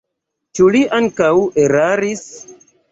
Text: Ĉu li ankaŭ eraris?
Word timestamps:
Ĉu 0.59 0.69
li 0.77 0.81
ankaŭ 1.01 1.31
eraris? 1.67 2.29